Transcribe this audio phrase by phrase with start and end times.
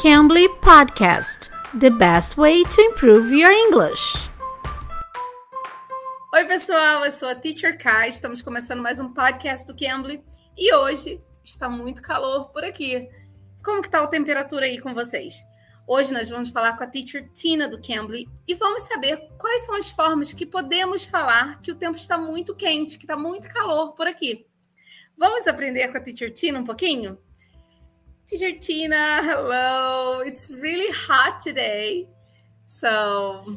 [0.00, 4.30] Cambly Podcast The best way to improve your English.
[6.32, 8.08] Oi, pessoal, eu sou a Teacher Kai.
[8.08, 10.22] Estamos começando mais um podcast do Cambly
[10.56, 13.08] e hoje está muito calor por aqui.
[13.64, 15.44] Como que tá a temperatura aí com vocês?
[15.84, 19.74] Hoje nós vamos falar com a Teacher Tina do Cambly e vamos saber quais são
[19.74, 23.94] as formas que podemos falar que o tempo está muito quente, que está muito calor
[23.94, 24.46] por aqui.
[25.16, 27.18] Vamos aprender com a Teacher Tina um pouquinho?
[28.28, 30.20] Teacher Tina, hello.
[30.20, 32.10] It's really hot today.
[32.66, 33.56] So,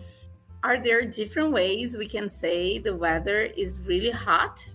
[0.63, 4.66] are there different ways we can say the weather is really hot?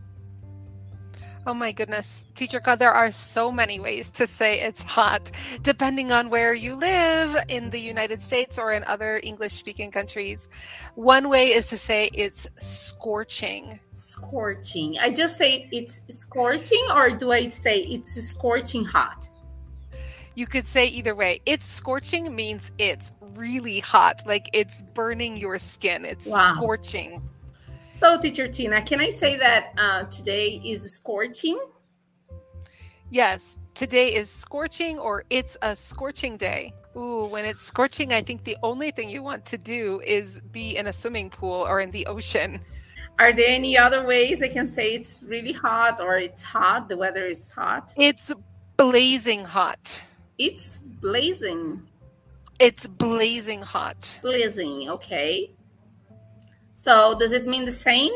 [1.46, 5.30] Oh my goodness, Teacher God, there are so many ways to say it's hot,
[5.62, 10.50] depending on where you live in the United States or in other English speaking countries.
[10.94, 13.80] One way is to say it's scorching.
[13.92, 14.98] Scorching.
[14.98, 19.26] I just say it's scorching, or do I say it's scorching hot?
[20.36, 21.40] You could say either way.
[21.46, 26.04] It's scorching means it's really hot, like it's burning your skin.
[26.04, 26.54] It's wow.
[26.56, 27.22] scorching.
[27.98, 31.58] So, teacher Tina, can I say that uh, today is scorching?
[33.08, 36.74] Yes, today is scorching or it's a scorching day.
[36.98, 40.76] Ooh, when it's scorching, I think the only thing you want to do is be
[40.76, 42.60] in a swimming pool or in the ocean.
[43.18, 46.90] Are there any other ways I can say it's really hot or it's hot?
[46.90, 47.94] The weather is hot.
[47.96, 48.30] It's
[48.76, 50.04] blazing hot.
[50.38, 51.82] It's blazing.
[52.58, 54.18] It's blazing hot.
[54.22, 55.50] Blazing, okay.
[56.74, 58.12] So does it mean the same?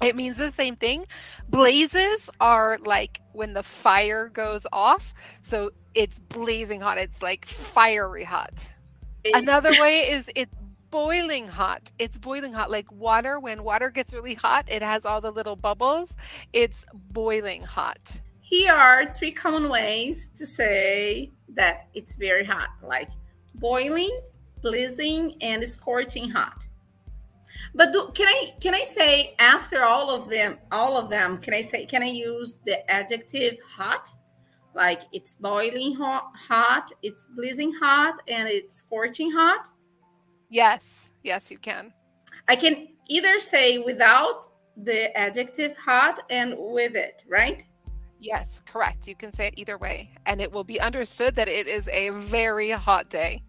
[0.00, 1.06] It means the same thing.
[1.48, 5.12] Blazes are like when the fire goes off.
[5.42, 6.98] So it's blazing hot.
[6.98, 8.66] It's like fiery hot.
[9.34, 10.54] Another way is it's
[10.90, 11.90] boiling hot.
[11.98, 12.70] It's boiling hot.
[12.70, 16.16] Like water, when water gets really hot, it has all the little bubbles.
[16.52, 18.20] It's boiling hot.
[18.48, 23.10] Here are three common ways to say that it's very hot, like
[23.56, 24.18] boiling,
[24.62, 26.66] blazing, and scorching hot.
[27.74, 31.52] But do, can I can I say after all of them, all of them, can
[31.52, 34.10] I say can I use the adjective hot?
[34.74, 39.68] Like it's boiling hot, hot, it's blazing hot, and it's scorching hot?
[40.48, 41.92] Yes, yes, you can.
[42.48, 47.62] I can either say without the adjective hot and with it, right?
[48.18, 49.06] Yes, correct.
[49.06, 52.10] You can say it either way, and it will be understood that it is a
[52.10, 53.42] very hot day.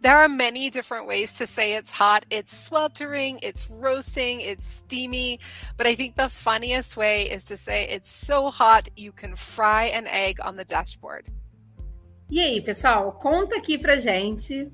[0.00, 2.24] There are many different ways to say it's hot.
[2.30, 5.38] It's sweltering, it's roasting, it's steamy,
[5.76, 9.84] but I think the funniest way is to say it's so hot you can fry
[9.84, 11.26] an egg on the dashboard.
[12.30, 14.70] E aí, pessoal, conta aqui pra gente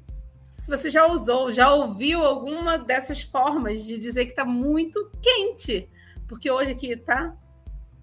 [0.58, 5.88] se você já usou, já ouviu alguma dessas formas de dizer que tá muito quente,
[6.26, 7.36] porque hoje aqui tá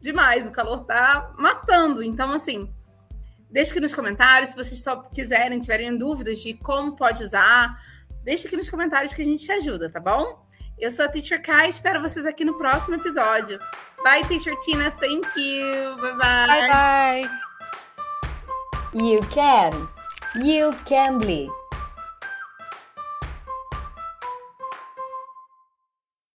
[0.03, 2.03] demais, o calor tá matando.
[2.03, 2.72] Então, assim,
[3.50, 7.81] deixe aqui nos comentários, se vocês só quiserem, tiverem dúvidas de como pode usar,
[8.22, 10.44] deixe aqui nos comentários que a gente te ajuda, tá bom?
[10.78, 13.58] Eu sou a Teacher Kai, espero vocês aqui no próximo episódio.
[14.03, 14.92] Bye, Teacher Tina.
[14.92, 15.96] Thank you.
[15.96, 16.47] Bye bye.
[16.47, 17.30] Bye bye.
[18.94, 19.88] You can.
[20.36, 21.62] You can be.